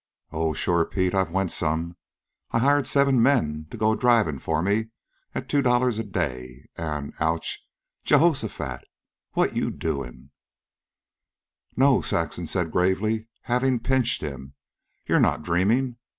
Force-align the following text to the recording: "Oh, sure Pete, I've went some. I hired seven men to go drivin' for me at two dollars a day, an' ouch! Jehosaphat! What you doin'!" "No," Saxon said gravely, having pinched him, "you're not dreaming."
"Oh, 0.31 0.53
sure 0.53 0.83
Pete, 0.83 1.13
I've 1.13 1.29
went 1.29 1.51
some. 1.51 1.95
I 2.49 2.57
hired 2.57 2.87
seven 2.87 3.21
men 3.21 3.67
to 3.69 3.77
go 3.77 3.93
drivin' 3.95 4.39
for 4.39 4.63
me 4.63 4.89
at 5.35 5.47
two 5.47 5.61
dollars 5.61 5.99
a 5.99 6.03
day, 6.03 6.67
an' 6.75 7.13
ouch! 7.19 7.63
Jehosaphat! 8.03 8.85
What 9.33 9.55
you 9.55 9.69
doin'!" 9.69 10.31
"No," 11.77 12.01
Saxon 12.01 12.47
said 12.47 12.71
gravely, 12.71 13.27
having 13.43 13.79
pinched 13.79 14.21
him, 14.21 14.55
"you're 15.05 15.19
not 15.19 15.43
dreaming." 15.43 15.97